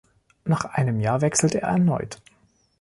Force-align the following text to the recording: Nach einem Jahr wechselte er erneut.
Nach 0.45 0.65
einem 0.65 0.99
Jahr 0.99 1.21
wechselte 1.21 1.61
er 1.61 1.67
erneut. 1.67 2.19